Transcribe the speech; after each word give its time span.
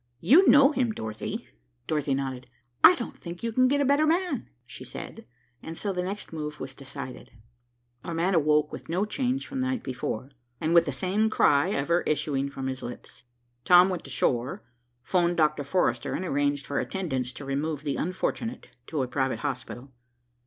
You 0.19 0.47
know 0.49 0.71
him, 0.71 0.93
Dorothy?" 0.93 1.47
Dorothy 1.85 2.15
nodded. 2.15 2.47
"I 2.83 2.95
don't 2.95 3.19
think 3.21 3.43
you 3.43 3.51
can 3.51 3.67
get 3.67 3.81
a 3.81 3.85
better 3.85 4.07
man," 4.07 4.49
she 4.65 4.83
said, 4.83 5.27
and 5.61 5.77
so 5.77 5.93
the 5.93 6.01
next 6.01 6.33
move 6.33 6.59
was 6.59 6.73
decided. 6.73 7.29
Our 8.03 8.15
man 8.15 8.33
awoke 8.33 8.71
with 8.71 8.89
no 8.89 9.05
change 9.05 9.45
from 9.45 9.61
the 9.61 9.67
night 9.67 9.83
before, 9.83 10.31
and 10.59 10.73
with 10.73 10.85
the 10.87 10.91
same 10.91 11.29
cry 11.29 11.69
ever 11.69 12.01
issuing 12.01 12.49
from 12.49 12.65
his 12.65 12.81
lips. 12.81 13.21
Tom 13.63 13.89
went 13.89 14.07
ashore, 14.07 14.63
'phoned 15.03 15.37
Dr. 15.37 15.63
Forrester, 15.63 16.15
and 16.15 16.25
arranged 16.25 16.65
for 16.65 16.79
attendants 16.79 17.31
to 17.33 17.45
remove 17.45 17.83
the 17.83 17.97
unfortunate 17.97 18.71
to 18.87 19.03
a 19.03 19.07
private 19.07 19.41
hospital. 19.41 19.91